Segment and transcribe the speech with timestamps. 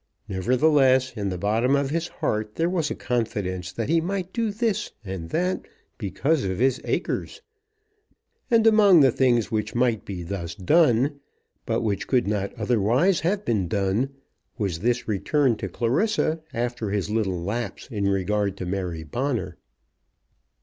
[0.27, 4.49] Nevertheless, in the bottom of his heart, there was a confidence that he might do
[4.49, 5.67] this and that
[5.99, 7.43] because of his acres,
[8.49, 11.19] and among the things which might be thus done,
[11.67, 14.09] but which could not otherwise have been done,
[14.57, 19.55] was this return to Clarissa after his little lapse in regard to Mary Bonner.